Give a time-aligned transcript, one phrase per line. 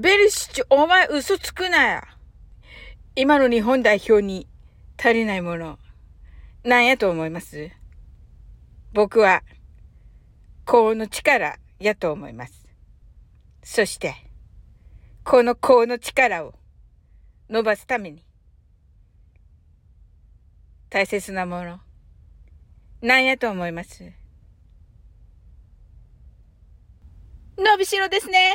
[0.00, 2.04] ベリシッチ、お前嘘つくなや。
[3.16, 4.46] 今の日本代表に
[4.96, 5.76] 足りないもの、
[6.62, 7.72] なんやと思います？
[8.92, 9.42] 僕は、
[10.64, 12.64] この力やと思います。
[13.64, 14.14] そして、
[15.24, 16.54] このこの力を
[17.50, 18.24] 伸ばすために、
[20.90, 21.80] 大切なもの、
[23.02, 24.12] なんやと思います？
[27.58, 28.54] 伸びしろですね。